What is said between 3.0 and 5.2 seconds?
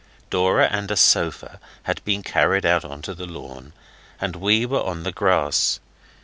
to the lawn, and we were on the